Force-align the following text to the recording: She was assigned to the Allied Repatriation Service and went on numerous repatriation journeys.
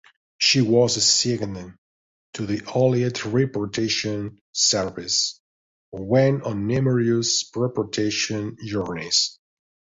She 0.39 0.61
was 0.63 0.97
assigned 0.97 1.75
to 2.33 2.47
the 2.47 2.63
Allied 2.73 3.23
Repatriation 3.23 4.39
Service 4.51 5.39
and 5.93 6.07
went 6.07 6.41
on 6.41 6.65
numerous 6.65 7.47
repatriation 7.55 8.57
journeys. 8.65 9.37